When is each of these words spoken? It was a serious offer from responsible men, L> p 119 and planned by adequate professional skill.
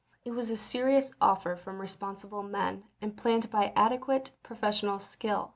It 0.25 0.31
was 0.31 0.49
a 0.49 0.57
serious 0.57 1.11
offer 1.21 1.55
from 1.55 1.79
responsible 1.79 2.41
men, 2.41 2.85
L> 3.03 3.09
p 3.09 3.09
119 3.09 3.09
and 3.11 3.15
planned 3.17 3.49
by 3.51 3.71
adequate 3.79 4.31
professional 4.41 4.97
skill. 4.97 5.49